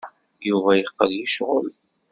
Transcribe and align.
Yuba 0.47 0.71
yeqqel 0.75 1.11
yecɣel. 1.15 1.67